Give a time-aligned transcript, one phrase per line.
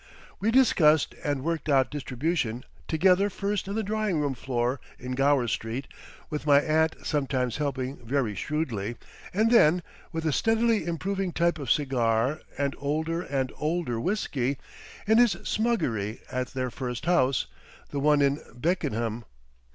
[0.39, 5.47] We discussed and worked out distribution together first in the drawing room floor in Gower
[5.47, 5.87] Street
[6.27, 8.95] with my aunt sometimes helping very shrewdly,
[9.31, 14.57] and then, with a steadily improving type of cigar and older and older whisky,
[15.05, 17.45] in his smuggery at their first house,
[17.91, 19.23] the one in Beckenham.